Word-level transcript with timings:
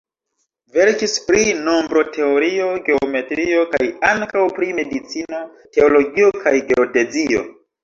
Verkis 0.77 1.11
pri 1.27 1.41
nombroteorio, 1.67 2.71
geometrio 2.87 3.67
kaj 3.75 3.83
ankaŭ 4.15 4.47
pri 4.57 4.73
medicino, 4.81 5.45
teologio 5.79 6.35
kaj 6.49 6.57
geodezio. 6.75 7.49